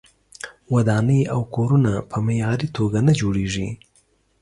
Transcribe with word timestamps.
ودانۍ 0.73 1.21
او 1.33 1.39
کورونه 1.55 1.91
په 2.09 2.17
معیاري 2.25 2.67
توګه 2.77 2.99
نه 3.07 3.13
جوړیږي. 3.19 3.69